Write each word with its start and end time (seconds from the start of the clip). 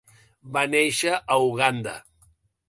Va 0.55 0.63
néixer 0.71 1.13
a 1.35 1.37
Uganda. 1.51 1.95